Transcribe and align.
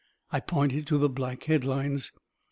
I 0.31 0.39
pointed 0.39 0.87
to 0.87 0.97
the 0.97 1.09
black 1.09 1.43
headlines. 1.43 2.11